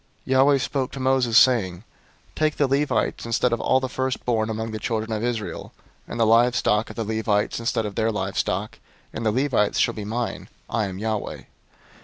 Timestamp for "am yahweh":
10.87-11.43